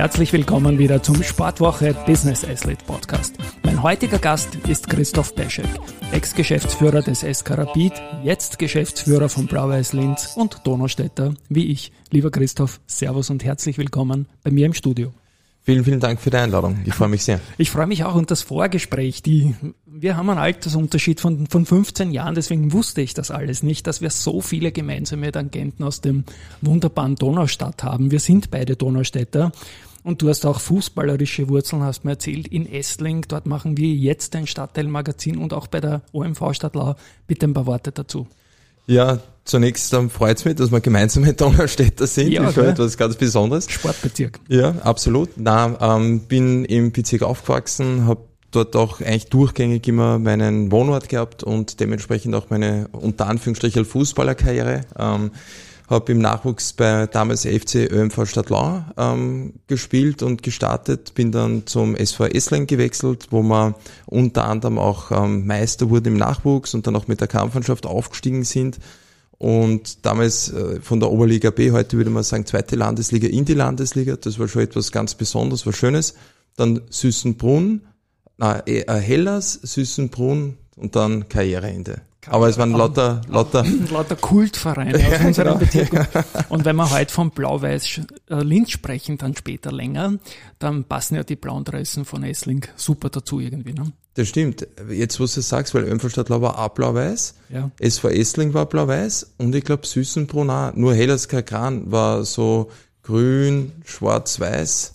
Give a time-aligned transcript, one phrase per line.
[0.00, 3.34] Herzlich willkommen wieder zum Sportwoche Business Athlete Podcast.
[3.62, 5.66] Mein heutiger Gast ist Christoph Peschek,
[6.10, 7.92] Ex-Geschäftsführer des SK Rapid,
[8.24, 11.92] jetzt Geschäftsführer von Blau-Weiß Linz und Donaustädter, wie ich.
[12.08, 15.12] Lieber Christoph, Servus und herzlich willkommen bei mir im Studio.
[15.64, 16.78] Vielen, vielen Dank für die Einladung.
[16.86, 17.38] Ich freue mich sehr.
[17.58, 22.10] Ich freue mich auch und das Vorgespräch, die, wir haben einen Altersunterschied von, von 15
[22.10, 26.24] Jahren, deswegen wusste ich das alles nicht, dass wir so viele gemeinsame Tangenten aus dem
[26.62, 28.10] wunderbaren Donaustadt haben.
[28.10, 29.52] Wir sind beide Donaustädter
[30.02, 33.24] und du hast auch fußballerische Wurzeln, hast mir erzählt, in Estling.
[33.28, 36.94] Dort machen wir jetzt ein Stadtteilmagazin und auch bei der OMV Stadtlau.
[37.26, 38.26] Bitte ein paar Worte dazu.
[38.86, 42.32] Ja, zunächst ähm, freut es mich, dass wir gemeinsam mit Donaustädter sind.
[42.32, 42.70] Ja, okay.
[42.70, 43.70] etwas ganz Besonderes.
[43.70, 44.40] Sportbezirk.
[44.48, 45.30] Ja, absolut.
[45.36, 51.44] Na, ähm, bin im Bezirk aufgewachsen, habe dort auch eigentlich durchgängig immer meinen Wohnort gehabt
[51.44, 54.80] und dementsprechend auch meine unter Anführungsstrichen Fußballerkarriere.
[54.98, 55.30] Ähm,
[55.90, 61.96] habe im Nachwuchs bei damals FC ÖMV Stadtlau ähm, gespielt und gestartet, bin dann zum
[61.96, 63.74] SV Essling gewechselt, wo man
[64.06, 68.44] unter anderem auch ähm, Meister wurde im Nachwuchs und dann auch mit der Kampfmannschaft aufgestiegen
[68.44, 68.78] sind.
[69.36, 73.54] Und damals äh, von der Oberliga B, heute würde man sagen zweite Landesliga in die
[73.54, 76.14] Landesliga, das war schon etwas ganz Besonderes, was Schönes.
[76.56, 77.82] Dann Süßenbrunn,
[78.38, 82.02] äh, Hellas, Süßenbrunn und dann Karriereende.
[82.26, 85.58] Aber es waren lauter, lauter, lauter Kultvereine aus ja, unserem genau.
[85.58, 86.24] Bezirk.
[86.50, 90.18] Und wenn wir heute von Blau-Weiß äh, Linz sprechen, dann später länger,
[90.58, 93.72] dann passen ja die blauen Dressen von Essling super dazu irgendwie.
[93.72, 93.92] Ne?
[94.14, 94.66] Das stimmt.
[94.90, 97.70] Jetzt, wo du sagst, weil Ömfelstadtlau war auch blau-weiß, ja.
[97.78, 100.74] SV Essling war blau-weiß und ich glaube Süßenbrunn auch.
[100.74, 102.70] Nur Hellas Kran war so
[103.02, 104.94] grün, schwarz-weiß.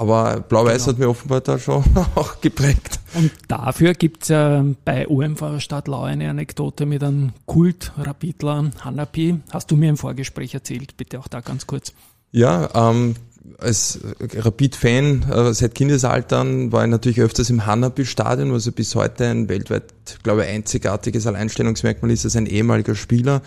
[0.00, 0.92] Aber Blau-Weiß genau.
[0.92, 1.84] hat mir offenbar da schon
[2.14, 3.00] auch geprägt.
[3.12, 9.40] Und dafür gibt's ja bei OMV Stadtlau eine Anekdote mit einem Kult-Rapidler Hanapi.
[9.52, 11.92] Hast du mir im Vorgespräch erzählt, bitte auch da ganz kurz.
[12.32, 13.14] Ja, ähm,
[13.58, 19.26] als Rapid-Fan äh, seit Kindesaltern war ich natürlich öfters im Hanabi-Stadion, was ja bis heute
[19.26, 19.84] ein weltweit,
[20.22, 23.42] glaube ich, einzigartiges Alleinstellungsmerkmal ist, als ein ehemaliger Spieler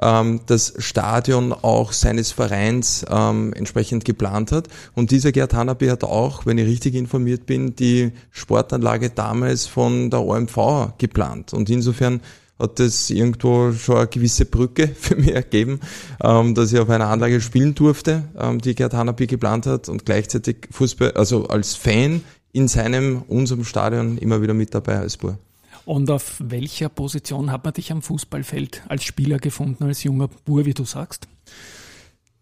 [0.00, 4.68] ähm, das Stadion auch seines Vereins ähm, entsprechend geplant hat.
[4.94, 10.10] Und dieser Gerd Hanabi hat auch, wenn ich richtig informiert bin, die Sportanlage damals von
[10.10, 11.52] der OMV geplant.
[11.52, 12.20] Und insofern
[12.58, 15.80] hat das irgendwo schon eine gewisse Brücke für mich ergeben,
[16.22, 20.04] ähm, dass ich auf einer Anlage spielen durfte, ähm, die Gerd Hanapi geplant hat und
[20.04, 25.38] gleichzeitig Fußball, also als Fan in seinem, unserem Stadion immer wieder mit dabei als Bur.
[25.84, 30.66] Und auf welcher Position hat man dich am Fußballfeld als Spieler gefunden, als junger Bur,
[30.66, 31.28] wie du sagst?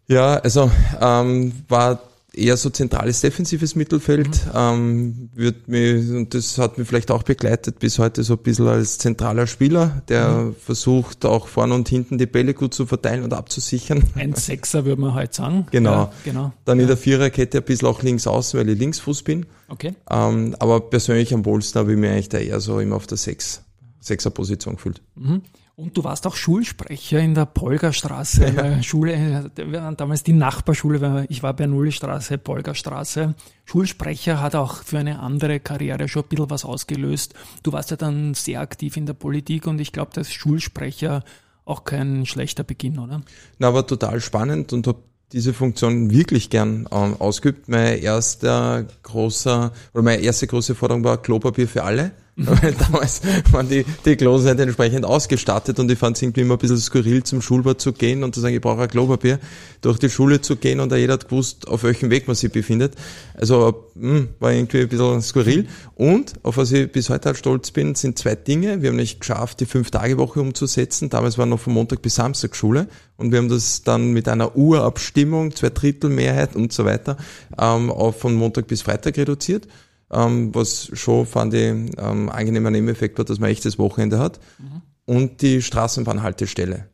[0.07, 2.01] Ja, also ähm, war
[2.37, 4.27] eher so zentrales defensives Mittelfeld.
[4.27, 4.51] Mhm.
[4.53, 8.67] Ähm, wird mir, und das hat mich vielleicht auch begleitet bis heute so ein bisschen
[8.67, 10.55] als zentraler Spieler, der mhm.
[10.55, 14.03] versucht auch vorne und hinten die Bälle gut zu verteilen und abzusichern.
[14.15, 15.67] Ein Sechser würde man heute sagen.
[15.71, 15.91] Genau.
[15.91, 16.53] Ja, genau.
[16.65, 16.83] Dann ja.
[16.83, 19.45] in der Viererkette ein bisschen auch links außen, weil ich Linksfuß bin.
[19.69, 19.93] Okay.
[20.09, 23.17] Ähm, aber persönlich am wohlsten habe ich mir eigentlich da eher so immer auf der
[23.17, 23.63] Sechs,
[23.99, 25.01] Sechser-Position gefühlt.
[25.15, 25.41] Mhm.
[25.79, 28.81] Und du warst auch Schulsprecher in der Polgerstraße, ja.
[28.81, 29.51] Schule,
[29.95, 33.35] damals die Nachbarschule, ich war Bernoulli-Straße, Polgerstraße.
[33.63, 37.35] Schulsprecher hat auch für eine andere Karriere schon ein bisschen was ausgelöst.
[37.61, 41.23] Du warst ja dann sehr aktiv in der Politik und ich glaube, dass Schulsprecher
[41.63, 43.21] auch kein schlechter Beginn, oder?
[43.59, 47.69] Na, war total spannend und habe diese Funktion wirklich gern ähm, ausgeübt.
[47.69, 52.13] Mein erster großer, oder meine erste große Forderung war Klopapier für alle.
[52.37, 53.21] Weil damals
[53.51, 56.77] waren die, die Klos nicht entsprechend ausgestattet und ich fand es irgendwie immer ein bisschen
[56.77, 59.39] skurril, zum Schulbad zu gehen und zu sagen, ich brauche ein Klopapier,
[59.81, 62.51] durch die Schule zu gehen und da jeder hat gewusst, auf welchem Weg man sich
[62.51, 62.93] befindet.
[63.33, 65.67] Also mh, hm, war irgendwie ein bisschen skurril.
[65.95, 68.83] Und auf was ich bis heute halt stolz bin, sind zwei Dinge.
[68.83, 71.09] Wir haben nicht geschafft, die Fünf-Tage-Woche umzusetzen.
[71.09, 72.87] Damals war noch von Montag bis Samstag Schule
[73.17, 77.17] und wir haben das dann mit einer Urabstimmung, zwei Drittel Mehrheit und so weiter,
[77.59, 79.67] ähm, auf von Montag bis Freitag reduziert
[80.11, 81.61] ähm, was schon, fand ich,
[81.97, 84.39] ähm, angenehmer Nebeneffekt war, dass man echtes Wochenende hat.
[84.59, 84.81] Mhm.
[85.05, 86.87] Und die Straßenbahnhaltestelle.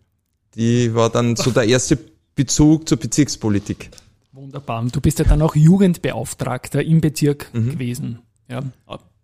[0.55, 1.97] Die war dann so der erste
[2.35, 3.89] Bezug zur Bezirkspolitik.
[4.31, 4.85] Wunderbar.
[4.91, 7.71] Du bist ja dann auch Jugendbeauftragter im Bezirk mhm.
[7.71, 8.19] gewesen.
[8.49, 8.63] Ja,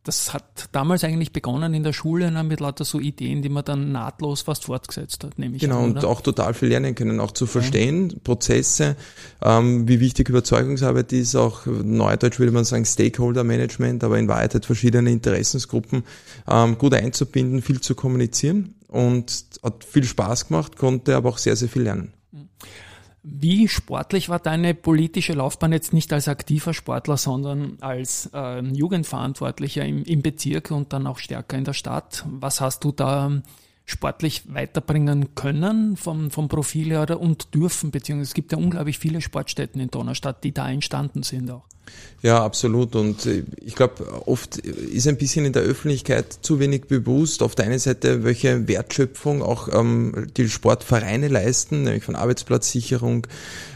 [0.10, 3.64] das hat damals eigentlich begonnen in der Schule ne, mit lauter so Ideen, die man
[3.64, 5.62] dann nahtlos fast fortgesetzt hat, nämlich.
[5.62, 8.18] Genau, an, und auch total viel lernen können, auch zu verstehen, ja.
[8.24, 8.96] Prozesse,
[9.44, 14.66] ähm, wie wichtig Überzeugungsarbeit ist, auch neudeutsch würde man sagen Stakeholder Management, aber in Wahrheit
[14.66, 16.04] verschiedene Interessensgruppen
[16.48, 21.56] ähm, gut einzubinden, viel zu kommunizieren und hat viel Spaß gemacht, konnte aber auch sehr,
[21.56, 22.14] sehr viel lernen.
[23.22, 29.86] Wie sportlich war deine politische Laufbahn jetzt nicht als aktiver Sportler, sondern als äh, Jugendverantwortlicher
[29.86, 32.26] im, im, Bezirk und dann auch stärker in der Stadt?
[32.30, 33.42] Was hast du da
[33.90, 39.22] sportlich weiterbringen können vom, vom Profil her und dürfen, beziehungsweise es gibt ja unglaublich viele
[39.22, 41.64] Sportstätten in Donaustadt, die da entstanden sind auch.
[42.22, 42.96] Ja, absolut.
[42.96, 47.42] Und äh, ich glaube, oft ist ein bisschen in der Öffentlichkeit zu wenig bewusst.
[47.42, 53.26] Auf der einen Seite, welche Wertschöpfung auch ähm, die Sportvereine leisten, nämlich von Arbeitsplatzsicherung,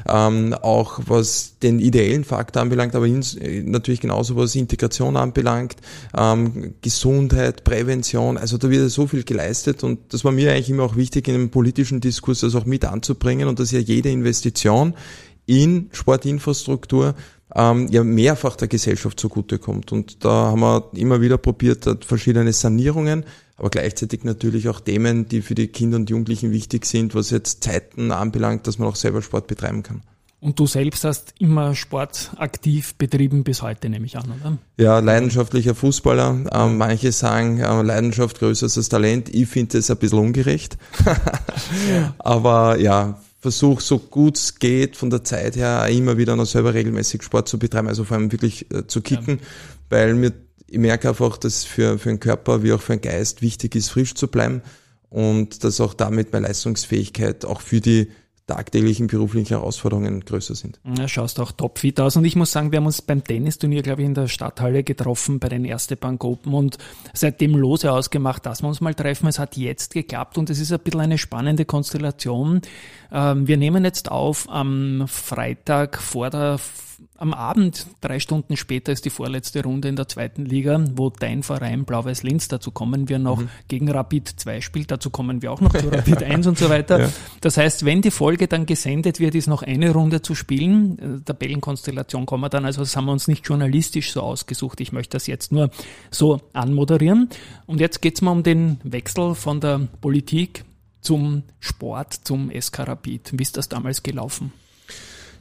[0.10, 5.78] ähm, auch was den ideellen Faktor anbelangt, aber äh, natürlich genauso was Integration anbelangt,
[6.18, 8.38] ähm, Gesundheit, Prävention.
[8.38, 11.36] Also da wird so viel geleistet und das war mir eigentlich immer auch wichtig, in
[11.36, 14.94] einem politischen Diskurs das auch mit anzubringen und dass ja jede Investition
[15.46, 17.16] in Sportinfrastruktur
[17.56, 19.92] ähm, ja mehrfach der Gesellschaft zugutekommt.
[19.92, 23.26] Und da haben wir immer wieder probiert, verschiedene Sanierungen,
[23.58, 27.64] aber gleichzeitig natürlich auch Themen, die für die Kinder und Jugendlichen wichtig sind, was jetzt
[27.64, 30.02] Zeiten anbelangt, dass man auch selber Sport betreiben kann.
[30.44, 34.58] Und du selbst hast immer Sport aktiv betrieben bis heute, nehme ich an, oder?
[34.76, 36.44] Ja, leidenschaftlicher Fußballer.
[36.52, 39.34] Ähm, manche sagen, äh, Leidenschaft größer als das Talent.
[39.34, 40.78] Ich finde es ein bisschen ungerecht.
[41.90, 42.14] ja.
[42.20, 46.74] Aber ja, versuche so gut es geht von der Zeit her immer wieder noch selber
[46.74, 49.46] regelmäßig Sport zu betreiben, also vor allem wirklich äh, zu kicken, ja.
[49.90, 50.34] weil mir
[50.68, 53.90] ich merke einfach, dass für, für den Körper wie auch für den Geist wichtig ist,
[53.90, 54.64] frisch zu bleiben
[55.10, 58.10] und dass auch damit meine Leistungsfähigkeit auch für die
[58.48, 60.80] tagtäglichen beruflichen Herausforderungen größer sind.
[60.98, 62.18] Ja, schaust auch topfit aus.
[62.18, 65.40] Und ich muss sagen, wir haben uns beim Tennisturnier, glaube ich, in der Stadthalle getroffen
[65.40, 66.78] bei den Erste Bank Open und
[67.14, 69.28] seitdem lose ausgemacht, dass wir uns mal treffen.
[69.28, 72.62] Es hat jetzt geklappt und es ist ein bisschen eine spannende Konstellation.
[73.14, 76.60] Ähm, wir nehmen jetzt auf am Freitag vor der
[77.18, 81.42] am Abend, drei Stunden später, ist die vorletzte Runde in der zweiten Liga, wo dein
[81.44, 83.50] Verein Blau-Weiß Linz, dazu kommen wir noch, mhm.
[83.68, 87.00] gegen Rapid 2 spielt, dazu kommen wir auch noch zu Rapid 1 und so weiter.
[87.00, 87.10] Ja.
[87.40, 91.00] Das heißt, wenn die Folge dann gesendet wird, ist noch eine Runde zu spielen.
[91.00, 94.82] Äh, Tabellenkonstellation kommen wir dann, also das haben wir uns nicht journalistisch so ausgesucht.
[94.82, 95.70] Ich möchte das jetzt nur
[96.12, 97.30] so anmoderieren.
[97.68, 100.66] Und jetzt geht's mal um den Wechsel von der Politik
[101.04, 103.32] zum Sport, zum SK Rapid.
[103.34, 104.52] Wie ist das damals gelaufen?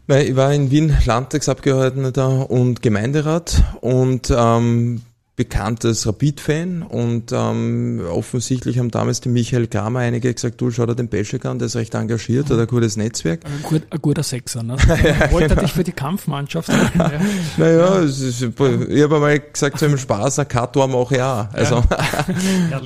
[0.08, 5.02] Ich war in Wien Landtagsabgeordneter und Gemeinderat und ähm,
[5.34, 10.94] bekanntes Rapid-Fan und ähm, offensichtlich haben damals die Michael Kramer einige gesagt, du schau dir
[10.94, 13.40] den Beschek an, der ist recht engagiert, hat ein gutes Netzwerk.
[13.46, 14.76] Ein, gut, ein guter Sechser, ne?
[14.88, 15.62] ja, Wollte genau.
[15.62, 16.68] dich für die Kampfmannschaft
[16.98, 17.12] ja.
[17.56, 17.98] Naja, ja.
[18.00, 21.46] Ist, ich habe einmal gesagt zu einem Spaß, ein Kator mache ich auch.
[21.54, 21.76] Also,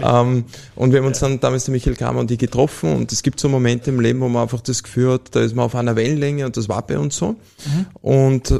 [0.02, 0.44] ähm,
[0.76, 3.40] und wir haben uns dann damals der Michael Kramer und die getroffen und es gibt
[3.40, 5.96] so Momente im Leben, wo man einfach das Gefühl hat, da ist man auf einer
[5.96, 7.30] Wellenlänge und das war bei uns so.
[7.30, 7.86] Mhm.
[8.02, 8.50] Und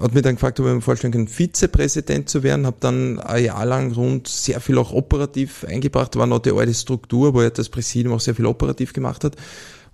[0.00, 3.44] hat mich dann gefragt, ob ich mir vorstellen kann, Vizepräsident zu werden, habe dann ein
[3.44, 7.50] Jahr lang rund sehr viel auch operativ eingebracht, war noch die alte Struktur, wo er
[7.50, 9.36] das Präsidium auch sehr viel operativ gemacht hat.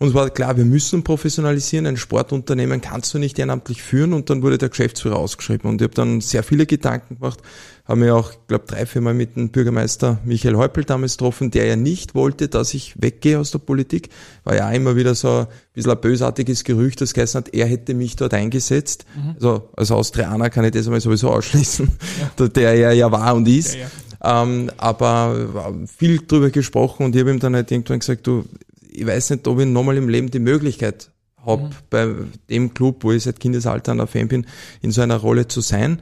[0.00, 1.86] Und es war klar, wir müssen professionalisieren.
[1.86, 4.14] Ein Sportunternehmen kannst du nicht ehrenamtlich führen.
[4.14, 5.68] Und dann wurde der Geschäftsführer ausgeschrieben.
[5.68, 7.40] Und ich habe dann sehr viele Gedanken gemacht.
[7.84, 11.66] Habe mir auch, glaube drei, vier Mal mit dem Bürgermeister Michael Häupl damals getroffen, der
[11.66, 14.08] ja nicht wollte, dass ich weggehe aus der Politik.
[14.44, 17.92] War ja immer wieder so ein bisschen ein bösartiges Gerücht, das geheißen hat, er hätte
[17.92, 19.04] mich dort eingesetzt.
[19.14, 19.34] Mhm.
[19.34, 21.90] Also als Austrianer kann ich das einmal sowieso ausschließen,
[22.38, 22.48] ja.
[22.48, 23.74] der er ja war und ist.
[23.74, 23.80] Ja,
[24.22, 24.42] ja.
[24.42, 28.44] Ähm, aber viel drüber gesprochen und ich habe ihm dann halt irgendwann gesagt, du,
[28.92, 31.10] ich weiß nicht, ob ich nochmal im Leben die Möglichkeit
[31.44, 31.70] habe, mhm.
[31.88, 32.14] bei
[32.48, 34.46] dem Club, wo ich seit Kindesalter ein Fan bin,
[34.82, 36.00] in so einer Rolle zu sein.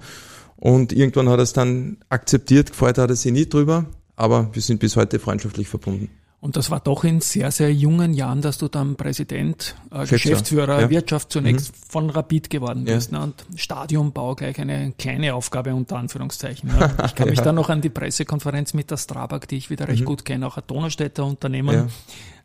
[0.57, 4.62] Und irgendwann hat er es dann akzeptiert, gefreut hat er sich nie drüber, aber wir
[4.62, 6.11] sind bis heute freundschaftlich verbunden.
[6.40, 10.83] Und das war doch in sehr, sehr jungen Jahren, dass du dann Präsident, äh, Geschäftsführer
[10.83, 10.90] ja.
[10.90, 11.90] Wirtschaft zunächst mhm.
[11.90, 13.11] von Rapid geworden bist.
[13.11, 13.18] Ja.
[13.18, 13.25] Ne?
[13.25, 16.71] Und Stadionbau gleich eine kleine Aufgabe unter Anführungszeichen.
[16.71, 16.95] Ne?
[17.07, 17.45] Ich kann mich ja.
[17.45, 20.07] dann noch an die Pressekonferenz mit der Strabag, die ich wieder recht mhm.
[20.07, 21.90] gut kenne, auch ein Donaustädter Unternehmen,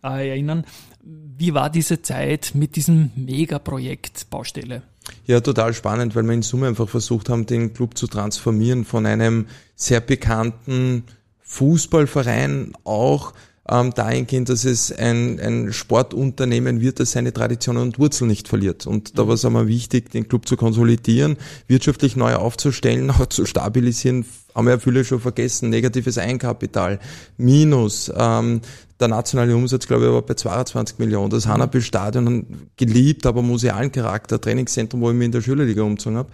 [0.04, 0.66] äh, erinnern.
[1.04, 4.82] Wie war diese Zeit mit diesem Megaprojekt Baustelle?
[5.26, 9.06] Ja, total spannend, weil wir in Summe einfach versucht haben, den Club zu transformieren von
[9.06, 11.04] einem sehr bekannten
[11.42, 13.34] Fußballverein auch
[13.70, 18.86] ähm, dahingehend, dass es ein, ein Sportunternehmen wird, das seine Traditionen und Wurzeln nicht verliert.
[18.86, 23.46] Und da war es einmal wichtig, den Club zu konsolidieren, wirtschaftlich neu aufzustellen, auch zu
[23.46, 27.00] stabilisieren, haben wir ja viele schon vergessen, negatives Einkapital,
[27.38, 28.62] Minus, ähm,
[29.00, 31.30] der nationale Umsatz, glaube ich, war bei 22 Millionen.
[31.30, 36.30] Das Hanapi-Stadion geliebt, aber musealen Charakter, Trainingszentrum, wo ich mich in der Schülerliga umgezogen habe.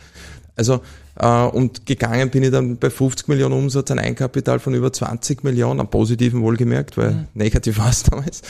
[0.60, 0.82] Also
[1.16, 5.42] äh, und gegangen bin ich dann bei 50 Millionen Umsatz, ein Einkapital von über 20
[5.46, 7.28] Millionen, am positiven wohlgemerkt, weil mhm.
[7.34, 8.42] negativ war es damals,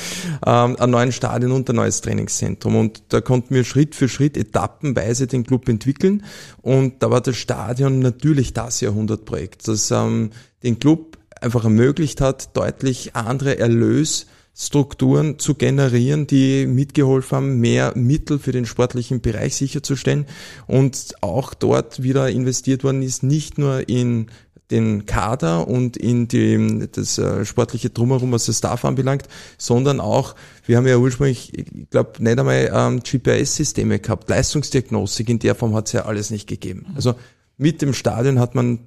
[0.44, 2.75] ähm, ein neues Stadion und ein neues Trainingszentrum.
[2.75, 6.24] Und da konnten wir Schritt für Schritt etappenweise den Club entwickeln.
[6.63, 10.32] Und da war das Stadion natürlich das Jahrhundertprojekt, das ähm,
[10.63, 14.25] den Club einfach ermöglicht hat, deutlich andere Erlös
[14.56, 20.25] Strukturen zu generieren, die mitgeholfen haben, mehr Mittel für den sportlichen Bereich sicherzustellen
[20.68, 24.27] und auch dort wieder investiert worden ist, nicht nur in
[24.72, 29.27] den Kader und in die, das äh, sportliche Drumherum, was das Staff anbelangt,
[29.58, 35.39] sondern auch, wir haben ja ursprünglich, ich glaube, nicht einmal ähm, GPS-Systeme gehabt, Leistungsdiagnostik, in
[35.39, 36.86] der Form hat es ja alles nicht gegeben.
[36.96, 37.15] Also
[37.58, 38.79] mit dem Stadion hat man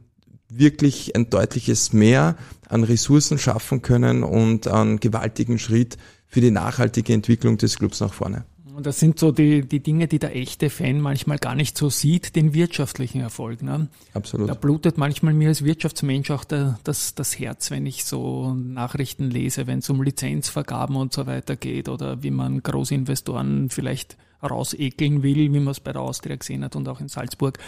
[0.59, 2.37] wirklich ein deutliches Mehr
[2.69, 8.13] an Ressourcen schaffen können und einen gewaltigen Schritt für die nachhaltige Entwicklung des Clubs nach
[8.13, 8.45] vorne.
[8.75, 11.91] Und das sind so die, die Dinge, die der echte Fan manchmal gar nicht so
[11.91, 13.63] sieht, den wirtschaftlichen Erfolg.
[13.63, 13.89] Ne?
[14.15, 14.49] Absolut.
[14.49, 19.31] Da blutet manchmal mir als Wirtschaftsmensch auch der, das, das Herz, wenn ich so Nachrichten
[19.31, 25.23] lese, wenn es um Lizenzvergaben und so weiter geht oder wie man Großinvestoren vielleicht rausekeln
[25.23, 27.59] will, wie man es bei der Austria gesehen hat und auch in Salzburg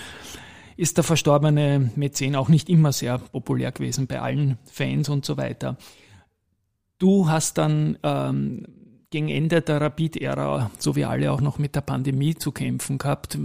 [0.76, 5.36] ist der verstorbene Mäzen auch nicht immer sehr populär gewesen bei allen Fans und so
[5.36, 5.76] weiter.
[6.98, 8.66] Du hast dann ähm,
[9.14, 13.38] gegen Ende der Rapid-Ära, so wie alle auch noch mit der Pandemie zu kämpfen gehabt,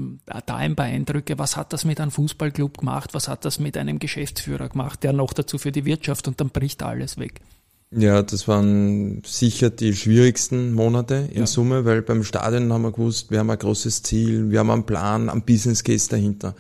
[0.46, 1.38] da ein paar Eindrücke.
[1.38, 3.14] Was hat das mit einem Fußballclub gemacht?
[3.14, 6.50] Was hat das mit einem Geschäftsführer gemacht, der noch dazu für die Wirtschaft und dann
[6.50, 7.42] bricht alles weg?
[7.92, 11.48] Ja, das waren sicher die schwierigsten Monate in ja.
[11.48, 14.86] Summe, weil beim Stadion haben wir gewusst, wir haben ein großes Ziel, wir haben einen
[14.86, 16.56] Plan, einen Business Case dahinter.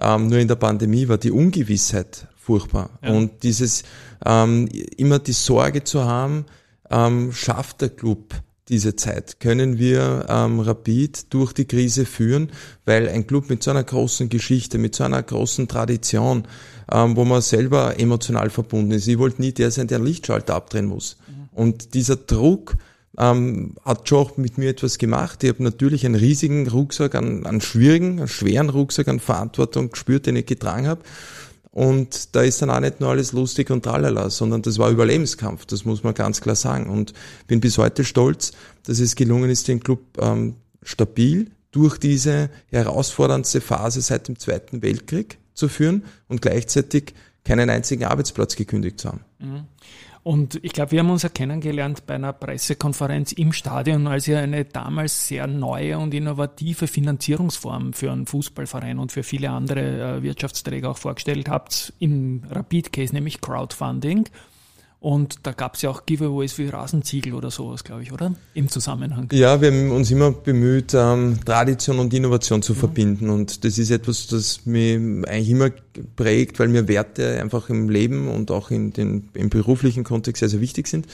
[0.00, 2.90] Ähm, nur in der Pandemie war die Ungewissheit furchtbar.
[3.02, 3.10] Ja.
[3.10, 3.84] Und dieses
[4.24, 6.46] ähm, immer die Sorge zu haben,
[6.90, 8.34] ähm, schafft der Club
[8.68, 9.40] diese Zeit?
[9.40, 12.50] Können wir ähm, Rapid durch die Krise führen?
[12.84, 16.44] Weil ein Club mit so einer großen Geschichte, mit so einer großen Tradition,
[16.90, 20.54] ähm, wo man selber emotional verbunden ist, ich wollte nie der sein, der einen Lichtschalter
[20.54, 21.16] abdrehen muss.
[21.26, 21.48] Mhm.
[21.52, 22.76] Und dieser Druck,
[23.18, 25.44] ähm, hat schon auch mit mir etwas gemacht.
[25.44, 30.26] Ich habe natürlich einen riesigen Rucksack, einen, einen schwierigen, einen schweren Rucksack an Verantwortung gespürt,
[30.26, 31.02] den ich getragen habe.
[31.70, 35.64] Und da ist dann auch nicht nur alles lustig und tralala, sondern das war Überlebenskampf,
[35.64, 36.90] das muss man ganz klar sagen.
[36.90, 37.14] Und
[37.46, 38.52] bin bis heute stolz,
[38.84, 44.82] dass es gelungen ist, den Club ähm, stabil durch diese herausforderndste Phase seit dem Zweiten
[44.82, 47.14] Weltkrieg zu führen und gleichzeitig
[47.44, 49.20] keinen einzigen Arbeitsplatz gekündigt zu haben.
[49.38, 49.64] Mhm.
[50.24, 54.38] Und ich glaube, wir haben uns ja kennengelernt bei einer Pressekonferenz im Stadion, als ihr
[54.38, 60.22] eine damals sehr neue und innovative Finanzierungsform für einen Fußballverein und für viele andere äh,
[60.22, 64.28] Wirtschaftsträger auch vorgestellt habt, im Rapid Case, nämlich Crowdfunding.
[65.02, 68.36] Und da gab es ja auch Giveaways wie Rasenziegel oder sowas, glaube ich, oder?
[68.54, 69.28] Im Zusammenhang.
[69.32, 72.76] Ja, wir haben uns immer bemüht, ähm, Tradition und Innovation zu mhm.
[72.76, 73.28] verbinden.
[73.28, 74.94] Und das ist etwas, das mich
[75.26, 75.70] eigentlich immer
[76.16, 80.48] prägt, weil mir Werte einfach im Leben und auch in den, im beruflichen Kontext sehr,
[80.48, 81.06] sehr wichtig sind.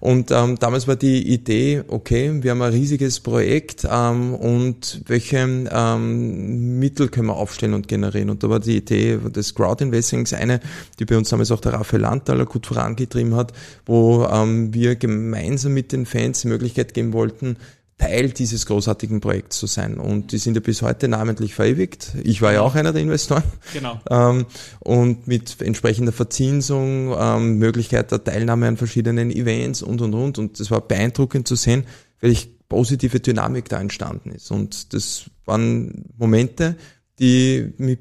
[0.00, 5.36] Und ähm, damals war die Idee, okay, wir haben ein riesiges Projekt ähm, und welche
[5.38, 8.30] ähm, Mittel können wir aufstellen und generieren?
[8.30, 10.60] Und da war die Idee des Crowd-Investings eine,
[10.98, 13.52] die bei uns damals auch der Raphael Landtaler gut vorangetrieben hat,
[13.86, 17.56] wo ähm, wir gemeinsam mit den Fans die Möglichkeit geben wollten,
[17.98, 19.98] Teil dieses großartigen Projekts zu sein.
[19.98, 22.12] Und die sind ja bis heute namentlich verewigt.
[22.22, 23.42] Ich war ja auch einer der Investoren.
[23.72, 24.00] Genau.
[24.10, 24.46] Ähm,
[24.80, 30.38] und mit entsprechender Verzinsung, ähm, Möglichkeit der Teilnahme an verschiedenen Events und, und, und.
[30.38, 31.84] Und das war beeindruckend zu sehen,
[32.20, 34.50] welche positive Dynamik da entstanden ist.
[34.50, 36.76] Und das waren Momente,
[37.18, 37.98] die mich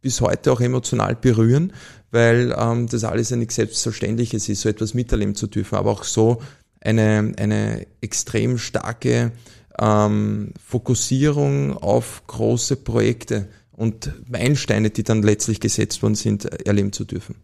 [0.00, 1.72] bis heute auch emotional berühren,
[2.10, 6.04] weil ähm, das alles ja nichts Selbstverständliches ist, so etwas miterleben zu dürfen, aber auch
[6.04, 6.40] so
[6.84, 9.32] eine, eine extrem starke
[9.80, 17.04] ähm, Fokussierung auf große Projekte und Meilensteine, die dann letztlich gesetzt worden sind, erleben zu
[17.04, 17.36] dürfen.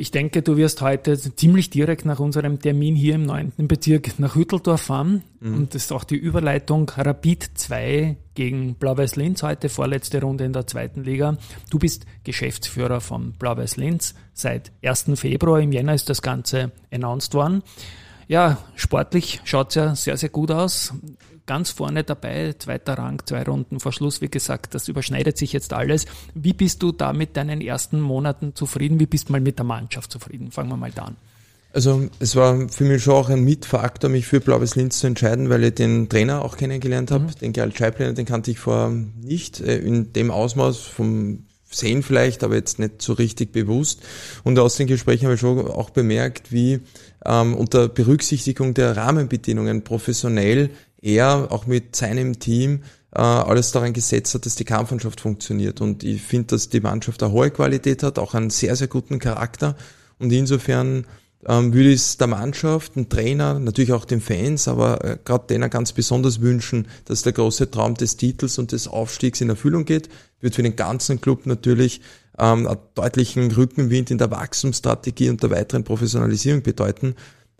[0.00, 3.52] Ich denke, du wirst heute ziemlich direkt nach unserem Termin hier im 9.
[3.68, 5.22] Bezirk nach Hütteldorf fahren.
[5.40, 5.54] Mhm.
[5.54, 10.54] Und das ist auch die Überleitung Rapid 2 gegen Blau-Weiß Linz, heute vorletzte Runde in
[10.54, 11.36] der zweiten Liga.
[11.68, 15.10] Du bist Geschäftsführer von Blau-Weiß Linz seit 1.
[15.16, 15.60] Februar.
[15.60, 17.62] Im Jänner ist das Ganze announced worden.
[18.30, 20.92] Ja, sportlich schaut es ja sehr, sehr gut aus
[21.50, 24.20] ganz vorne dabei, zweiter Rang, zwei Runden vor Schluss.
[24.20, 26.06] Wie gesagt, das überschneidet sich jetzt alles.
[26.32, 29.00] Wie bist du da mit deinen ersten Monaten zufrieden?
[29.00, 30.52] Wie bist du mal mit der Mannschaft zufrieden?
[30.52, 31.16] Fangen wir mal da an.
[31.72, 35.50] Also es war für mich schon auch ein Mitfaktor, mich für Blaues Linz zu entscheiden,
[35.50, 37.24] weil ich den Trainer auch kennengelernt habe.
[37.24, 37.34] Mhm.
[37.40, 42.42] Den Gerald Scheibleiner, den kannte ich vorher nicht äh, in dem Ausmaß vom Sehen vielleicht,
[42.42, 44.00] aber jetzt nicht so richtig bewusst.
[44.42, 46.80] Und aus den Gesprächen habe ich schon auch bemerkt, wie
[47.24, 52.82] ähm, unter Berücksichtigung der Rahmenbedingungen professionell er auch mit seinem Team
[53.14, 55.80] äh, alles daran gesetzt hat, dass die Kampfmannschaft funktioniert.
[55.80, 59.18] Und ich finde, dass die Mannschaft eine hohe Qualität hat, auch einen sehr, sehr guten
[59.18, 59.76] Charakter.
[60.18, 61.06] Und insofern
[61.46, 65.46] ähm, würde ich es der Mannschaft, dem Trainer, natürlich auch den Fans, aber äh, gerade
[65.46, 69.84] denen ganz besonders wünschen, dass der große Traum des Titels und des Aufstiegs in Erfüllung
[69.84, 70.10] geht.
[70.40, 72.02] Wird für den ganzen Club natürlich
[72.38, 77.14] ähm, einen deutlichen Rückenwind in der Wachstumsstrategie und der weiteren Professionalisierung bedeuten.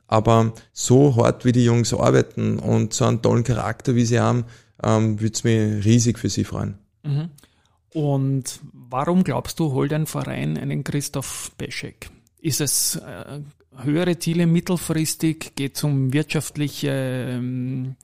[0.06, 4.44] Aber so hart wie die Jungs arbeiten und so einen tollen Charakter wie sie haben,
[4.82, 6.78] ähm, würde es mich riesig für sie freuen.
[7.02, 7.30] Mhm.
[7.92, 12.10] Und warum glaubst du, holt ein Verein einen Christoph Beschek?
[12.40, 13.40] Ist es äh,
[13.76, 17.96] höhere Ziele mittelfristig, geht es um wirtschaftliche ähm,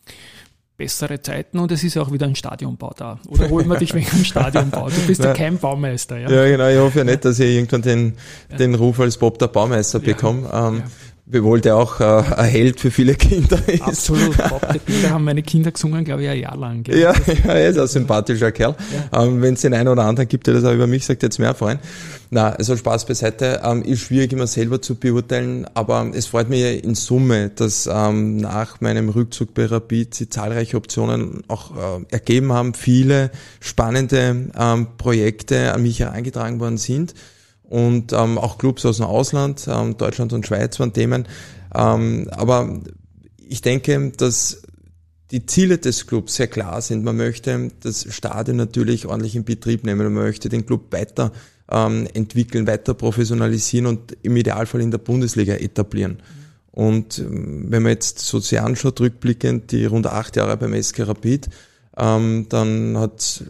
[0.77, 3.19] bessere Zeiten und es ist auch wieder ein Stadionbau da.
[3.29, 4.89] Oder holen wir dich wegen einem Stadionbau?
[4.89, 6.19] Du bist ja kein Baumeister.
[6.19, 6.31] Ja?
[6.31, 6.69] ja, genau.
[6.69, 8.17] Ich hoffe ja nicht, dass ich irgendwann den,
[8.51, 8.57] ja.
[8.57, 10.51] den Ruf als Bob der Baumeister bekomme.
[10.53, 10.83] Ähm,
[11.29, 13.83] Wiewohl der auch äh, ein Held für viele Kinder ist.
[13.83, 14.37] Absolut.
[14.37, 16.85] Bob der Kinder haben meine Kinder gesungen, glaube ich, ein Jahr lang.
[16.85, 17.01] Gell?
[17.01, 17.13] Ja,
[17.45, 18.77] ja, er ist ein sympathischer Kerl.
[19.13, 19.25] Ja.
[19.25, 21.41] Ähm, Wenn es den einen oder anderen gibt, der das auch über mich sagt, jetzt
[21.41, 21.81] mehr freuen.
[22.31, 23.61] Na, also Spaß beiseite.
[23.65, 28.37] Ähm, ist schwierig immer selber zu beurteilen, aber es freut mich in Summe, dass ähm,
[28.37, 34.87] nach meinem Rückzug bei Rapid sie zahlreiche Optionen auch äh, ergeben haben, viele spannende ähm,
[34.97, 37.15] Projekte an mich herangetragen worden sind
[37.69, 41.27] und ähm, auch Clubs aus dem Ausland, ähm, Deutschland und Schweiz waren Themen.
[41.75, 42.81] Ähm, aber
[43.37, 44.63] ich denke, dass
[45.31, 47.05] die Ziele des Clubs sehr klar sind.
[47.05, 50.13] Man möchte das Stadion natürlich ordentlich in Betrieb nehmen.
[50.13, 51.33] Man möchte den Club weiter
[51.71, 56.19] ähm, entwickeln, weiter professionalisieren und im Idealfall in der Bundesliga etablieren.
[56.71, 61.09] Und ähm, wenn man jetzt so sehr anschaut, rückblickend die rund acht Jahre beim SK
[61.09, 61.49] Rapid,
[61.97, 63.45] ähm, dann hat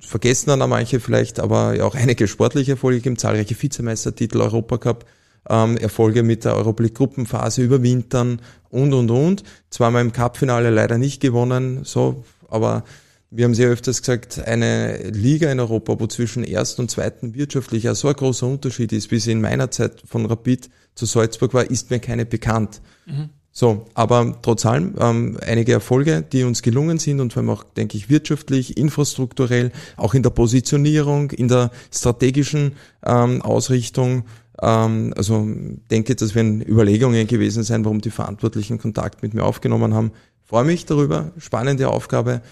[0.00, 5.04] vergessen dann auch manche vielleicht, aber ja auch einige sportliche Erfolge gegeben, zahlreiche Vizemeistertitel, Europacup,
[5.48, 9.42] ähm, Erfolge mit der Europalig Gruppenphase überwintern und und und.
[9.70, 12.84] Zweimal im Cup-Finale leider nicht gewonnen, so, aber
[13.30, 17.84] wir haben sehr öfters gesagt, eine Liga in Europa, wo zwischen ersten und zweiten wirtschaftlich
[17.84, 21.54] ja so ein großer Unterschied ist, wie sie in meiner Zeit von Rapid zu Salzburg
[21.54, 22.80] war, ist mir keine bekannt.
[23.06, 23.30] Mhm.
[23.52, 27.64] So, aber trotz allem ähm, einige Erfolge, die uns gelungen sind und vor allem auch,
[27.64, 34.24] denke ich, wirtschaftlich, infrastrukturell, auch in der Positionierung, in der strategischen ähm, Ausrichtung.
[34.62, 35.48] Ähm, also
[35.90, 40.12] denke, das werden Überlegungen gewesen sein, warum die Verantwortlichen Kontakt mit mir aufgenommen haben.
[40.44, 42.42] Freue mich darüber, spannende Aufgabe.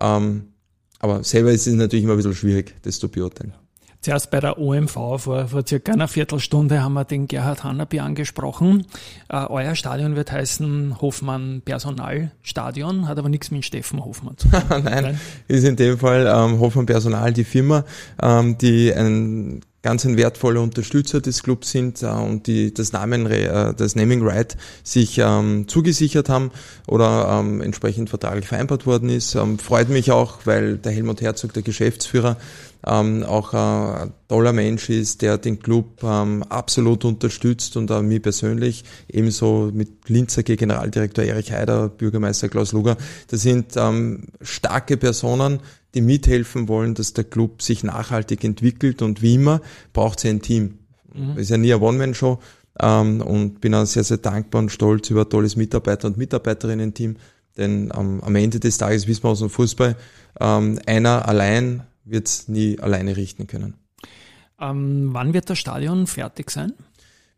[0.00, 0.48] Ähm,
[1.00, 3.54] aber selber ist es natürlich immer ein bisschen schwierig, das zu beurteilen.
[4.04, 8.84] Zuerst bei der OMV vor, vor circa einer Viertelstunde haben wir den Gerhard Hannaby angesprochen.
[9.30, 14.60] Äh, euer Stadion wird heißen Hofmann Personalstadion, hat aber nichts mit Steffen Hofmann zu tun.
[14.68, 17.86] Nein, Nein, ist in dem Fall ähm, Hofmann Personal die Firma,
[18.20, 23.24] ähm, die ein ganz ein wertvoller Unterstützer des Clubs sind äh, und die das Namen,
[23.26, 26.50] äh, das Naming Right sich ähm, zugesichert haben
[26.86, 29.34] oder ähm, entsprechend vertraglich vereinbart worden ist.
[29.34, 32.36] Ähm, freut mich auch, weil der Helmut Herzog, der Geschäftsführer,
[32.86, 38.22] ähm, auch ein toller Mensch ist, der den Club ähm, absolut unterstützt und auch mich
[38.22, 42.96] persönlich, ebenso mit Linzer Generaldirektor Erich Heider, Bürgermeister Klaus Luger.
[43.28, 45.60] Das sind ähm, starke Personen,
[45.94, 49.60] die mithelfen wollen, dass der Club sich nachhaltig entwickelt und wie immer
[49.92, 50.78] braucht sie ein Team.
[51.14, 51.38] Mhm.
[51.38, 52.38] Ist ja nie eine One-Man-Show
[52.80, 57.16] ähm, und bin auch sehr, sehr dankbar und stolz über ein tolles Mitarbeiter- und Mitarbeiterinnen-Team,
[57.56, 59.96] denn ähm, am Ende des Tages wissen wir aus dem Fußball,
[60.40, 63.74] ähm, einer allein wird es nie alleine richten können.
[64.60, 66.72] Ähm, wann wird das Stadion fertig sein?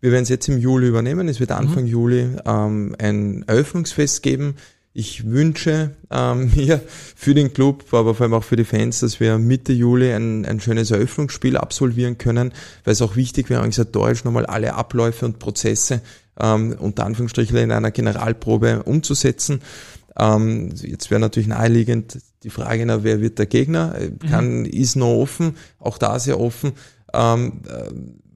[0.01, 1.29] Wir werden es jetzt im Juli übernehmen.
[1.29, 1.89] Es wird Anfang mhm.
[1.89, 4.57] Juli ähm, ein Eröffnungsfest geben.
[4.93, 9.21] Ich wünsche ähm, mir für den Club, aber vor allem auch für die Fans, dass
[9.21, 12.53] wir Mitte Juli ein, ein schönes Eröffnungsspiel absolvieren können,
[12.85, 16.03] weil es auch wichtig wäre, organisatorisch nochmal alle Abläufe und Prozesse
[16.39, 19.63] ähm, unter Anführungsstrichen in einer Generalprobe umzusetzen.
[20.19, 23.95] Ähm, jetzt wäre natürlich naheliegend die Frage, na, wer wird der Gegner?
[23.99, 24.65] Äh, kann, mhm.
[24.67, 26.73] Ist noch offen, auch da sehr offen.
[27.13, 27.91] Ähm, äh,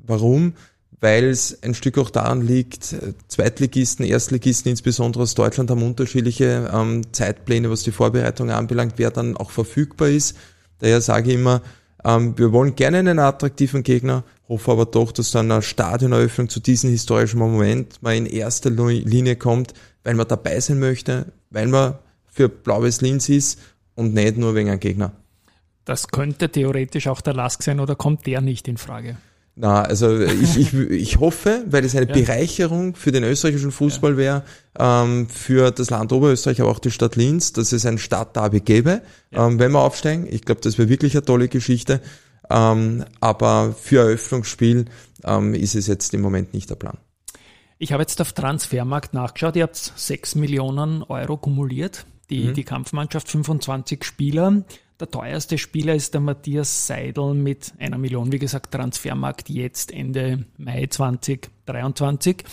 [0.06, 0.54] warum?
[1.00, 2.94] weil es ein Stück auch daran liegt,
[3.28, 9.36] Zweitligisten, Erstligisten insbesondere aus Deutschland haben unterschiedliche ähm, Zeitpläne, was die Vorbereitung anbelangt, wer dann
[9.36, 10.36] auch verfügbar ist.
[10.78, 11.62] Daher sage ich immer,
[12.04, 16.60] ähm, wir wollen gerne einen attraktiven Gegner, hoffe aber doch, dass dann eine Stadioneröffnung zu
[16.60, 19.72] diesem historischen Moment mal in erster Linie kommt,
[20.04, 23.58] weil man dabei sein möchte, weil man für Blaues Linz ist
[24.00, 25.12] und nicht nur wegen einem Gegner.
[25.84, 29.18] Das könnte theoretisch auch der Lask sein oder kommt der nicht in Frage?
[29.56, 32.14] Na, also ich, ich, ich hoffe, weil es eine ja.
[32.14, 34.42] Bereicherung für den österreichischen Fußball wäre,
[34.78, 39.02] ähm, für das Land Oberösterreich, aber auch die Stadt Linz, dass es ein Stadtderby gäbe,
[39.30, 39.46] ja.
[39.46, 40.26] ähm, wenn wir aufsteigen.
[40.30, 42.00] Ich glaube, das wäre wirklich eine tolle Geschichte.
[42.48, 44.86] Ähm, aber für Eröffnungsspiel
[45.24, 46.96] ähm, ist es jetzt im Moment nicht der Plan.
[47.78, 52.54] Ich habe jetzt auf Transfermarkt nachgeschaut, ihr habt 6 Millionen Euro kumuliert die, mhm.
[52.54, 54.64] die Kampfmannschaft, 25 Spieler.
[55.00, 58.32] Der teuerste Spieler ist der Matthias Seidel mit einer Million.
[58.32, 62.44] Wie gesagt, Transfermarkt jetzt Ende Mai 2023.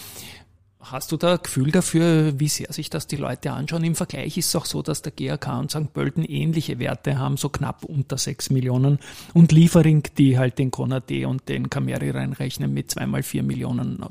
[0.79, 3.83] Hast du da Gefühl dafür, wie sehr sich das die Leute anschauen?
[3.83, 5.91] Im Vergleich ist es auch so, dass der GRK und St.
[5.91, 8.99] Pölten ähnliche Werte haben, so knapp unter 6 Millionen.
[9.33, 14.05] Und Liefering, die halt den Konate und den Cameri reinrechnen mit zweimal 4 Millionen,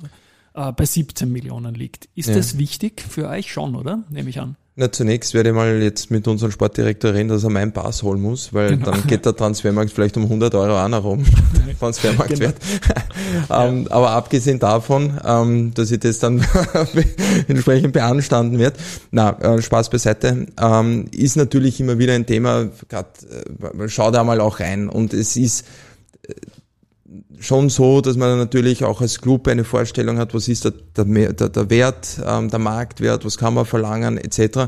[0.52, 2.10] äh, bei 17 Millionen liegt.
[2.14, 2.34] Ist ja.
[2.34, 4.02] das wichtig für euch schon, oder?
[4.10, 4.56] Nehme ich an.
[4.78, 8.20] Na, zunächst werde ich mal jetzt mit unserem Sportdirektor reden, dass er meinen Pass holen
[8.20, 8.90] muss, weil genau.
[8.90, 11.24] dann geht der Transfermarkt vielleicht um 100 Euro auch noch rum.
[11.80, 12.56] Transfermarktwert.
[13.48, 13.64] Genau.
[13.68, 16.44] ähm, aber abgesehen davon, ähm, dass ich das dann
[17.48, 18.76] entsprechend beanstanden werde,
[19.10, 24.24] na, äh, Spaß beiseite, ähm, ist natürlich immer wieder ein Thema, grad, äh, schau da
[24.24, 25.64] mal auch rein und es ist,
[26.28, 26.34] äh,
[27.38, 31.32] schon so, dass man natürlich auch als Club eine Vorstellung hat, was ist der, der,
[31.32, 34.66] der Wert, ähm, der Marktwert, was kann man verlangen etc.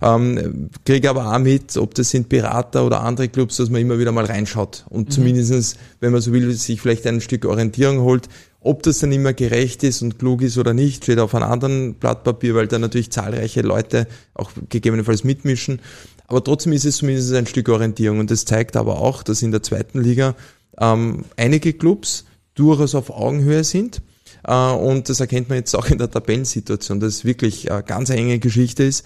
[0.00, 3.98] Ähm, kriege aber auch mit, ob das sind Berater oder andere Clubs, dass man immer
[3.98, 5.10] wieder mal reinschaut und mhm.
[5.10, 8.28] zumindestens, wenn man so will, sich vielleicht ein Stück Orientierung holt.
[8.62, 11.94] Ob das dann immer gerecht ist und klug ist oder nicht, steht auf einem anderen
[11.94, 15.80] Blatt Papier, weil da natürlich zahlreiche Leute auch gegebenenfalls mitmischen.
[16.26, 19.50] Aber trotzdem ist es zumindest ein Stück Orientierung und das zeigt aber auch, dass in
[19.50, 20.36] der zweiten Liga
[20.78, 24.02] ähm, einige Clubs durchaus auf Augenhöhe sind.
[24.48, 28.08] Uh, und das erkennt man jetzt auch in der Tabellensituation, dass es wirklich eine ganz
[28.08, 29.04] enge Geschichte ist,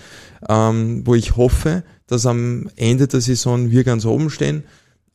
[0.48, 4.62] ähm, wo ich hoffe, dass am Ende der Saison wir ganz oben stehen.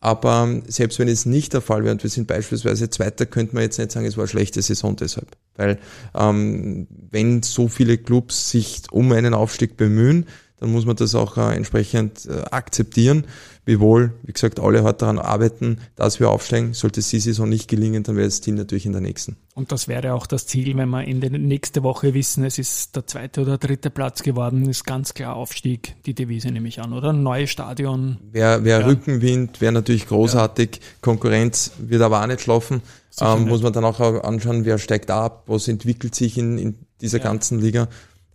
[0.02, 3.64] Aber selbst wenn es nicht der Fall wäre und wir sind beispielsweise Zweiter, könnte man
[3.64, 5.28] jetzt nicht sagen, es war eine schlechte Saison deshalb.
[5.56, 5.78] Weil
[6.16, 10.26] ähm, wenn so viele Clubs sich um einen Aufstieg bemühen,
[10.60, 13.26] dann muss man das auch äh, entsprechend äh, akzeptieren.
[13.66, 16.74] Wiewohl, wie gesagt, alle hart daran arbeiten, dass wir aufsteigen.
[16.74, 19.38] Sollte es Saison nicht gelingen, dann wäre das Team natürlich in der nächsten.
[19.54, 22.96] Und das wäre auch das Ziel, wenn wir in der nächste Woche wissen, es ist
[22.96, 26.94] der zweite oder dritte Platz geworden, ist ganz klar Aufstieg, die Devise nehme ich an,
[26.94, 27.14] oder?
[27.14, 28.18] Neues Stadion.
[28.32, 28.86] Wäre wär ja.
[28.88, 30.78] Rückenwind, wäre natürlich großartig.
[30.78, 30.82] Ja.
[31.02, 32.82] Konkurrenz wird aber auch nicht schlafen.
[33.22, 37.18] Ähm, muss man dann auch anschauen, wer steigt ab, was entwickelt sich in, in dieser
[37.18, 37.24] ja.
[37.24, 37.88] ganzen Liga.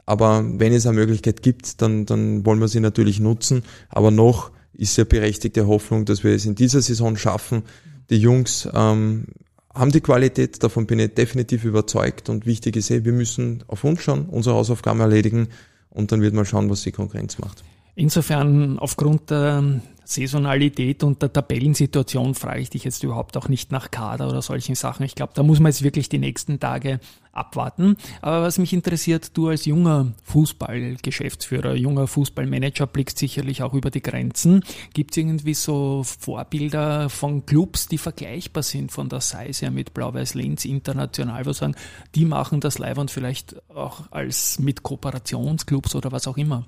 [0.07, 3.62] Aber wenn es eine Möglichkeit gibt, dann, dann wollen wir sie natürlich nutzen.
[3.88, 7.62] Aber noch ist ja berechtigte Hoffnung, dass wir es in dieser Saison schaffen.
[8.11, 9.27] Die Jungs ähm,
[9.73, 12.29] haben die Qualität, davon bin ich definitiv überzeugt.
[12.29, 15.49] Und wichtig ist eh, wir müssen auf uns schauen, unsere Hausaufgaben erledigen
[15.90, 17.64] und dann wird man schauen, was die Konkurrenz macht.
[17.95, 23.90] Insofern aufgrund der Saisonalität und der Tabellensituation frage ich dich jetzt überhaupt auch nicht nach
[23.90, 25.05] Kader oder solchen Sachen.
[25.05, 27.01] Ich glaube, da muss man jetzt wirklich die nächsten Tage
[27.33, 27.97] abwarten.
[28.21, 34.03] Aber was mich interessiert, du als junger Fußballgeschäftsführer, junger Fußballmanager blickst sicherlich auch über die
[34.03, 34.62] Grenzen.
[34.93, 39.95] Gibt es irgendwie so Vorbilder von Clubs, die vergleichbar sind von der Size her mit
[39.95, 41.75] Blau-Weiß Linz international, wo sagen,
[42.14, 46.64] die machen das live und vielleicht auch als mit Kooperationsclubs oder was auch immer?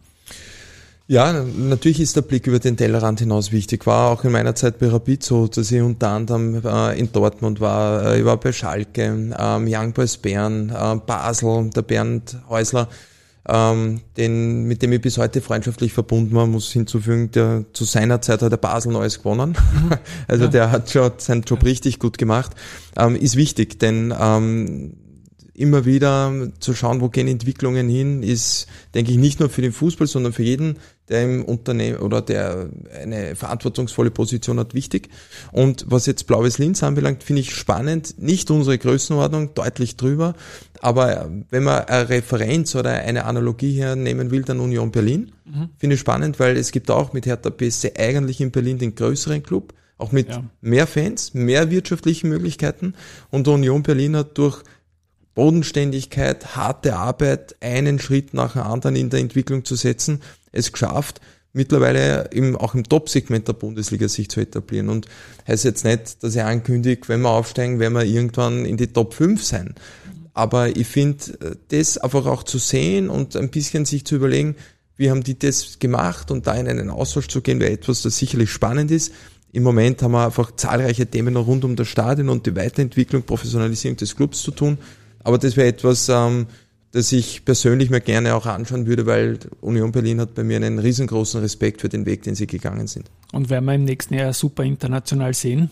[1.09, 3.87] Ja, natürlich ist der Blick über den Tellerrand hinaus wichtig.
[3.87, 7.61] War auch in meiner Zeit bei Rapid so, dass ich unter anderem äh, in Dortmund
[7.61, 9.03] war, äh, ich war bei Schalke,
[9.39, 12.89] ähm, Young Boys Bern, äh, Basel, der Bernd Häusler,
[13.49, 18.21] ähm, den, mit dem ich bis heute freundschaftlich verbunden war, muss hinzufügen, der zu seiner
[18.21, 19.51] Zeit hat der Basel Neues gewonnen.
[19.51, 19.91] Mhm.
[20.27, 20.51] also ja.
[20.51, 22.51] der hat schon seinen Job richtig gut gemacht.
[22.99, 24.95] Ähm, ist wichtig, denn ähm,
[25.57, 29.73] immer wieder zu schauen, wo gehen Entwicklungen hin, ist, denke ich, nicht nur für den
[29.73, 32.69] Fußball, sondern für jeden, der im Unternehmen oder der
[33.03, 35.09] eine verantwortungsvolle Position hat, wichtig.
[35.53, 38.21] Und was jetzt Blaues Linz anbelangt, finde ich spannend.
[38.21, 40.35] Nicht unsere Größenordnung, deutlich drüber.
[40.81, 45.33] Aber wenn man eine Referenz oder eine Analogie hernehmen will, dann Union Berlin.
[45.45, 45.71] Mhm.
[45.79, 49.43] Finde ich spannend, weil es gibt auch mit Hertha BSC eigentlich in Berlin den größeren
[49.43, 49.73] Club.
[49.99, 50.45] Auch mit ja.
[50.61, 52.95] mehr Fans, mehr wirtschaftlichen Möglichkeiten.
[53.31, 54.63] Und Union Berlin hat durch
[55.37, 61.21] Bodenständigkeit, harte Arbeit, einen Schritt nach dem anderen in der Entwicklung zu setzen, es geschafft,
[61.53, 64.89] mittlerweile im, auch im Top-Segment der Bundesliga sich zu etablieren.
[64.89, 65.07] Und
[65.47, 69.13] heißt jetzt nicht, dass ich ankündige, wenn wir aufsteigen, werden wir irgendwann in die Top
[69.13, 69.75] 5 sein.
[70.33, 74.57] Aber ich finde, das einfach auch zu sehen und ein bisschen sich zu überlegen,
[74.97, 78.17] wie haben die das gemacht und da in einen Austausch zu gehen, wäre etwas, das
[78.17, 79.13] sicherlich spannend ist.
[79.53, 83.99] Im Moment haben wir einfach zahlreiche Themen rund um das Stadion und die Weiterentwicklung, Professionalisierung
[83.99, 84.79] des Clubs zu tun.
[85.27, 86.47] Aber das wäre etwas, ähm,
[86.93, 90.79] das ich persönlich mir gerne auch anschauen würde, weil Union Berlin hat bei mir einen
[90.79, 93.11] riesengroßen Respekt für den Weg, den sie gegangen sind.
[93.33, 95.71] Und werden wir im nächsten Jahr super international sehen,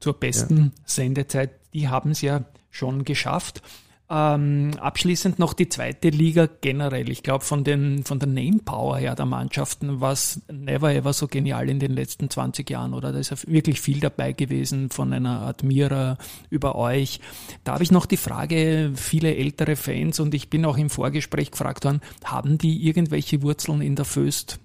[0.00, 0.82] zur besten ja.
[0.84, 3.62] Sendezeit, die haben es ja schon geschafft.
[4.10, 7.10] Ähm, abschließend noch die zweite Liga generell.
[7.10, 11.12] Ich glaube, von, den, von der Name Power her der Mannschaften war es never ever
[11.12, 13.12] so genial in den letzten 20 Jahren, oder?
[13.12, 16.16] Da ist ja wirklich viel dabei gewesen, von einer Admira
[16.48, 17.20] über euch.
[17.64, 21.50] Da habe ich noch die Frage, viele ältere Fans, und ich bin auch im Vorgespräch
[21.50, 24.58] gefragt worden, haben die irgendwelche Wurzeln in der Föst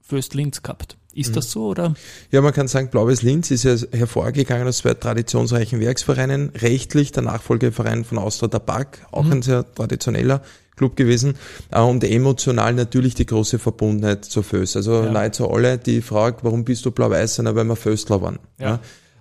[0.00, 0.97] Föst Linz gehabt.
[1.18, 1.34] Ist mhm.
[1.34, 1.94] das so oder?
[2.30, 7.24] Ja, man kann sagen, Blaues Linz ist ja hervorgegangen aus zwei traditionsreichen Werksvereinen, rechtlich der
[7.24, 9.32] Nachfolgeverein von Austria Tabak, auch mhm.
[9.32, 10.42] ein sehr traditioneller
[10.76, 11.34] Club gewesen
[11.72, 14.76] äh, und emotional natürlich die große Verbundenheit zur Föst.
[14.76, 15.10] Also ja.
[15.10, 18.38] nahezu alle, die fragen, warum bist du blau-weiß, sind weil wir Föstler waren.
[18.60, 18.78] Ja.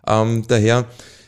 [0.07, 0.21] ja.
[0.21, 0.85] Ähm, daher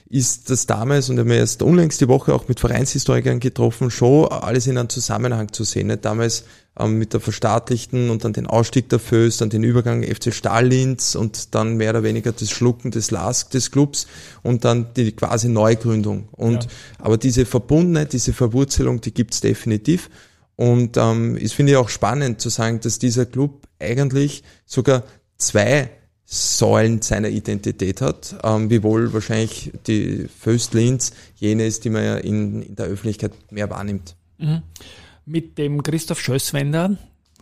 [0.10, 4.28] ist das damals, und wir haben erst unlängst die Woche auch mit Vereinshistorikern getroffen, schon
[4.28, 5.88] alles in einem Zusammenhang zu sehen.
[5.88, 6.04] Nicht?
[6.04, 6.46] Damals
[6.80, 11.14] ähm, mit der verstaatlichten und dann den Ausstieg der Föß, dann den Übergang FC Stahllinz
[11.14, 14.08] und dann mehr oder weniger das Schlucken des Lask des Clubs
[14.42, 16.28] und dann die quasi Neugründung.
[16.32, 16.70] Und ja.
[16.98, 20.10] aber diese Verbundenheit, diese Verwurzelung, die gibt's definitiv.
[20.56, 25.04] Und ähm, ich finde auch spannend zu sagen, dass dieser Club eigentlich sogar
[25.38, 25.92] zwei
[26.32, 32.62] Säulen seiner Identität hat, ähm, wiewohl wahrscheinlich die Föstlins jene ist, die man ja in,
[32.62, 34.16] in der Öffentlichkeit mehr wahrnimmt.
[34.38, 34.62] Mhm.
[35.26, 36.98] Mit dem Christoph Schösswender,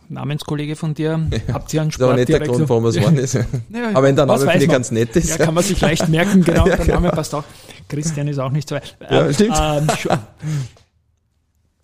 [0.08, 2.12] Namenskollege von dir, ja, habt ihr einen Sport.
[2.12, 3.10] Das ist nicht der Grund, warum es ja.
[3.10, 3.34] ist.
[3.74, 5.28] Ja, Aber wenn der Name finde ich ganz nett ist.
[5.28, 7.44] Ja, kann man sich leicht merken, genau, der Name passt auch.
[7.88, 8.96] Christian ist auch nicht so weit.
[9.02, 9.56] Ja, ähm, stimmt.
[9.60, 9.86] Ähm,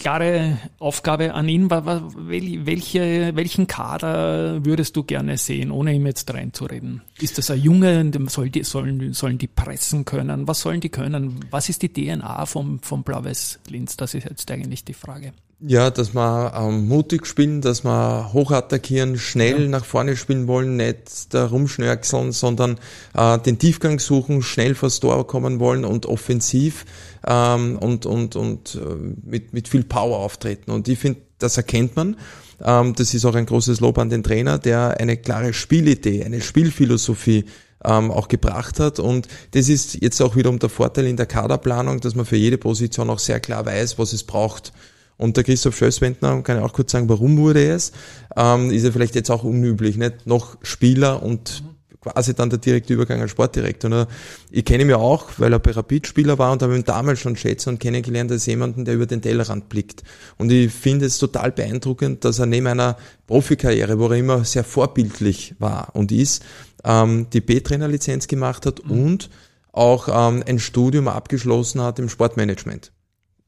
[0.04, 1.70] klare Aufgabe an ihn.
[1.70, 7.00] Welche, welchen Kader würdest du gerne sehen, ohne ihm jetzt reinzureden?
[7.18, 10.46] Ist das ein Junge, soll die, sollen, sollen die pressen können?
[10.46, 11.40] Was sollen die können?
[11.50, 13.96] Was ist die DNA vom, vom Blaues Linz?
[13.96, 15.32] Das ist jetzt eigentlich die Frage.
[15.66, 19.68] Ja, dass wir ähm, mutig spielen, dass wir hoch attackieren, schnell ja.
[19.68, 22.78] nach vorne spielen wollen, nicht da rumschnörkeln, sondern
[23.14, 26.84] äh, den Tiefgang suchen, schnell vors Tor kommen wollen und offensiv
[27.26, 30.70] ähm, und, und, und äh, mit, mit viel Power auftreten.
[30.70, 32.18] Und ich finde, das erkennt man.
[32.62, 36.42] Ähm, das ist auch ein großes Lob an den Trainer, der eine klare Spielidee, eine
[36.42, 37.46] Spielphilosophie
[37.82, 38.98] ähm, auch gebracht hat.
[38.98, 42.58] Und das ist jetzt auch wiederum der Vorteil in der Kaderplanung, dass man für jede
[42.58, 44.74] Position auch sehr klar weiß, was es braucht.
[45.16, 47.92] Und der Christoph Schösswendner, kann ich auch kurz sagen, warum wurde er es?
[48.36, 50.26] Ähm, ist er vielleicht jetzt auch unüblich, nicht?
[50.26, 51.62] Noch Spieler und
[52.04, 53.90] quasi dann der direkte Übergang als Sportdirektor.
[53.90, 54.06] Und
[54.50, 57.20] ich kenne ihn ja auch, weil er bei Rapid Spieler war und habe ihn damals
[57.20, 60.02] schon schätzen und kennengelernt als jemanden, der über den Tellerrand blickt.
[60.36, 62.96] Und ich finde es total beeindruckend, dass er neben einer
[63.26, 66.44] Profikarriere, wo er immer sehr vorbildlich war und ist,
[66.84, 68.90] ähm, die B-Trainer-Lizenz gemacht hat mhm.
[68.90, 69.30] und
[69.72, 72.92] auch ähm, ein Studium abgeschlossen hat im Sportmanagement.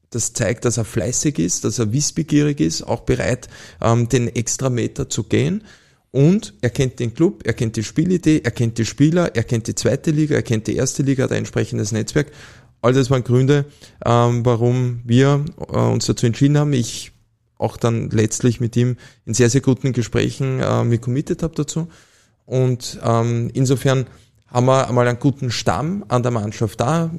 [0.09, 3.49] Das zeigt, dass er fleißig ist, dass er wissbegierig ist, auch bereit,
[3.81, 5.63] ähm, den Extrameter zu gehen.
[6.11, 9.67] Und er kennt den Club, er kennt die Spielidee, er kennt die Spieler, er kennt
[9.67, 12.31] die zweite Liga, er kennt die erste Liga, hat ein entsprechendes Netzwerk.
[12.81, 13.65] All das waren Gründe,
[14.05, 16.73] ähm, warum wir äh, uns dazu entschieden haben.
[16.73, 17.11] Ich
[17.57, 21.87] auch dann letztlich mit ihm in sehr, sehr guten Gesprächen äh, committed habe dazu.
[22.45, 24.05] Und ähm, insofern
[24.47, 27.11] haben wir einmal einen guten Stamm an der Mannschaft da.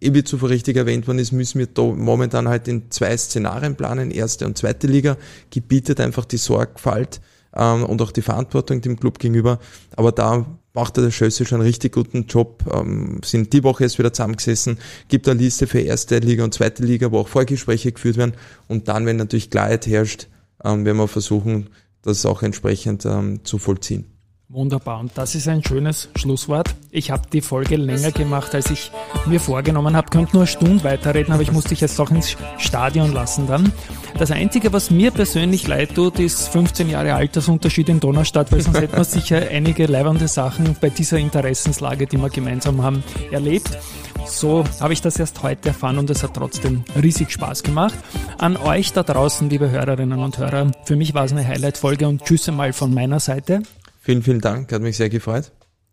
[0.00, 4.10] Wie zuvor richtig erwähnt worden ist, müssen wir da momentan halt in zwei Szenarien planen,
[4.10, 5.18] erste und zweite Liga,
[5.50, 7.20] gebietet einfach die Sorgfalt
[7.54, 9.58] ähm, und auch die Verantwortung dem Club gegenüber.
[9.96, 13.98] Aber da macht der Schösse schon einen richtig guten Job, ähm, sind die Woche jetzt
[13.98, 18.16] wieder zusammengesessen, gibt eine Liste für erste Liga und zweite Liga, wo auch Vorgespräche geführt
[18.16, 18.34] werden
[18.68, 20.28] und dann, wenn natürlich Klarheit herrscht,
[20.64, 21.70] ähm, werden wir versuchen,
[22.02, 24.09] das auch entsprechend ähm, zu vollziehen.
[24.52, 24.98] Wunderbar.
[24.98, 26.74] Und das ist ein schönes Schlusswort.
[26.90, 28.90] Ich habe die Folge länger gemacht, als ich
[29.26, 30.10] mir vorgenommen habe.
[30.10, 33.72] Könnte nur eine Stunde weiterreden, aber ich musste dich jetzt auch ins Stadion lassen dann.
[34.18, 38.80] Das Einzige, was mir persönlich leid tut, ist 15 Jahre Altersunterschied in Donaustadt, weil sonst
[38.80, 43.78] hätten wir sicher einige leibende Sachen bei dieser Interessenslage, die wir gemeinsam haben, erlebt.
[44.26, 47.94] So habe ich das erst heute erfahren und es hat trotzdem riesig Spaß gemacht.
[48.38, 52.24] An euch da draußen, liebe Hörerinnen und Hörer, für mich war es eine Highlight-Folge und
[52.24, 53.62] tschüss einmal von meiner Seite.
[54.00, 55.52] Vielen, vielen Dank, hat mich sehr gefreut.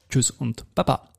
[0.10, 1.10] Tschüss und Baba.